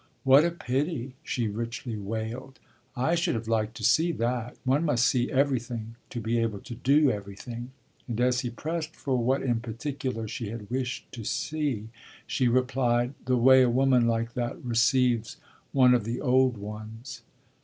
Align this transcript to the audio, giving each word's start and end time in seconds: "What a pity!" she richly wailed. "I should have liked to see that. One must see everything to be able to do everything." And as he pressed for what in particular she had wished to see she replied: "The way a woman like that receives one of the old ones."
"What 0.23 0.43
a 0.43 0.49
pity!" 0.49 1.13
she 1.21 1.47
richly 1.47 1.95
wailed. 1.95 2.57
"I 2.95 3.13
should 3.13 3.35
have 3.35 3.47
liked 3.47 3.77
to 3.77 3.83
see 3.83 4.11
that. 4.13 4.57
One 4.63 4.83
must 4.83 5.05
see 5.05 5.29
everything 5.31 5.93
to 6.09 6.19
be 6.19 6.39
able 6.39 6.57
to 6.61 6.73
do 6.73 7.11
everything." 7.11 7.69
And 8.07 8.19
as 8.19 8.39
he 8.39 8.49
pressed 8.49 8.95
for 8.95 9.15
what 9.15 9.43
in 9.43 9.59
particular 9.59 10.27
she 10.27 10.49
had 10.49 10.71
wished 10.71 11.11
to 11.11 11.23
see 11.23 11.89
she 12.25 12.47
replied: 12.47 13.13
"The 13.25 13.37
way 13.37 13.61
a 13.61 13.69
woman 13.69 14.07
like 14.07 14.33
that 14.33 14.57
receives 14.65 15.37
one 15.71 15.93
of 15.93 16.03
the 16.03 16.19
old 16.19 16.57
ones." 16.57 17.21